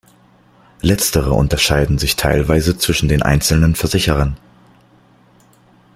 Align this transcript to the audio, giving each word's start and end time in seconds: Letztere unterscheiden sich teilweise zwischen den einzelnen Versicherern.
Letztere 0.81 1.31
unterscheiden 1.33 1.99
sich 1.99 2.15
teilweise 2.15 2.75
zwischen 2.75 3.07
den 3.07 3.21
einzelnen 3.21 3.75
Versicherern. 3.75 4.35